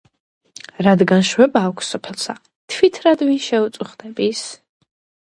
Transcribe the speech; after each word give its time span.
რათგან 0.85 1.19
შვება 1.31 1.61
აქვს 1.71 1.91
სოფელსა, 1.95 2.35
თვით 2.73 2.97
რად 3.05 3.21
ვინ 3.29 3.37
შეუწუხდების? 3.49 4.43